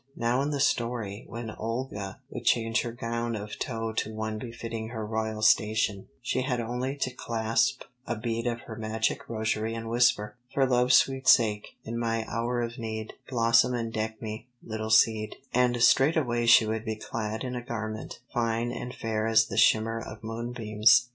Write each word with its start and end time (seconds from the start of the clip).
Now 0.15 0.41
in 0.41 0.49
the 0.49 0.59
story 0.59 1.25
when 1.27 1.51
Olga 1.51 2.21
would 2.31 2.43
change 2.43 2.81
her 2.81 2.91
gown 2.91 3.35
of 3.35 3.59
tow 3.59 3.93
to 3.93 4.11
one 4.11 4.39
befitting 4.39 4.87
her 4.87 5.05
royal 5.05 5.43
station, 5.43 6.07
she 6.23 6.41
had 6.41 6.59
only 6.59 6.97
to 6.97 7.11
clasp 7.13 7.83
a 8.07 8.15
bead 8.15 8.47
of 8.47 8.61
her 8.61 8.75
magic 8.75 9.29
rosary 9.29 9.75
and 9.75 9.87
whisper: 9.91 10.37
"For 10.51 10.65
love's 10.67 10.95
sweet 10.95 11.27
sake, 11.27 11.77
in 11.83 11.99
my 11.99 12.25
hour 12.27 12.63
of 12.63 12.79
need, 12.79 13.13
Blossom 13.29 13.75
and 13.75 13.93
deck 13.93 14.19
me, 14.23 14.47
little 14.63 14.89
seed," 14.89 15.35
and 15.53 15.79
straightway 15.83 16.47
she 16.47 16.65
would 16.65 16.83
be 16.83 16.95
clad 16.95 17.43
in 17.43 17.55
a 17.55 17.61
garment, 17.61 18.21
fine 18.33 18.71
and 18.71 18.95
fair 18.95 19.27
as 19.27 19.45
the 19.49 19.55
shimmer 19.57 19.99
of 20.01 20.23
moonbeams. 20.23 21.09